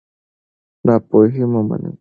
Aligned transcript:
ناپوهي 0.85 1.43
مه 1.51 1.61
منئ. 1.67 1.89